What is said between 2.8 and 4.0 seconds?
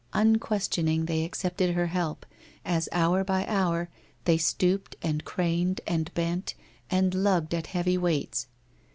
hour by hour,